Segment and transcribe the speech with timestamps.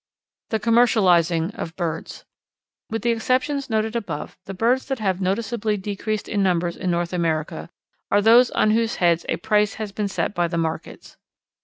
[0.49, 2.25] The Commercializing of Birds.
[2.89, 7.13] With the exceptions noted above the birds that have noticeably decreased in numbers in North
[7.13, 7.69] America
[8.09, 11.17] are those on whose heads a price has been set by the markets.